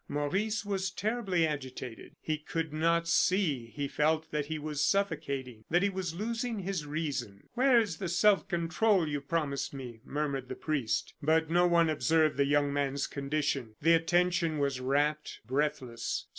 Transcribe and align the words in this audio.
Maurice 0.07 0.65
was 0.65 0.89
terribly 0.89 1.45
agitated; 1.45 2.15
he 2.23 2.39
could 2.39 2.73
not 2.73 3.07
see, 3.07 3.67
he 3.75 3.87
felt 3.87 4.31
that 4.31 4.47
he 4.47 4.57
was 4.57 4.83
suffocating, 4.83 5.63
that 5.69 5.83
he 5.83 5.89
was 5.89 6.15
losing 6.15 6.61
his 6.61 6.87
reason. 6.87 7.43
"Where 7.53 7.79
is 7.79 7.97
the 7.97 8.09
self 8.09 8.47
control 8.47 9.07
you 9.07 9.21
promised 9.21 9.75
me?" 9.75 10.01
murmured 10.03 10.49
the 10.49 10.55
priest. 10.55 11.13
But 11.21 11.51
no 11.51 11.67
one 11.67 11.87
observed 11.87 12.37
the 12.37 12.47
young 12.47 12.73
man's 12.73 13.05
condition. 13.05 13.75
The 13.79 13.93
attention 13.93 14.57
was 14.57 14.79
rapt, 14.79 15.39
breathless. 15.45 16.25